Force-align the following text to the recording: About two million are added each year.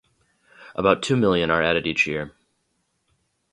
About 0.73 1.03
two 1.03 1.15
million 1.15 1.51
are 1.51 1.61
added 1.61 1.85
each 1.85 2.07
year. 2.07 2.31